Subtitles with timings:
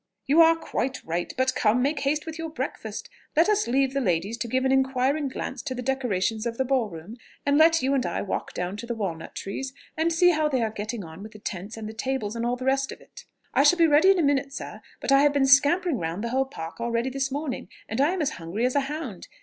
[0.25, 1.31] "Yon are quite right....
[1.37, 3.07] But come, make haste with your breakfast...
[3.35, 6.65] let us leave the ladies to give an inquiring glance to the decorations of the
[6.65, 10.31] ball room, and let you and I walk down to the walnut trees, and see
[10.31, 12.91] how they are getting on with the tents and the tables, and all the rest
[12.91, 15.99] of it." "I shall be ready in a minute, sir; but I have been scampering
[15.99, 19.27] round the whole park already this morning, and I am as hungry as a hound.